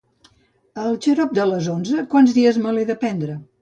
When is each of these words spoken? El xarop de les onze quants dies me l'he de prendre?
El 0.85 0.97
xarop 1.07 1.37
de 1.41 1.47
les 1.51 1.71
onze 1.77 2.09
quants 2.17 2.37
dies 2.43 2.63
me 2.67 2.77
l'he 2.79 2.91
de 2.93 3.01
prendre? 3.07 3.43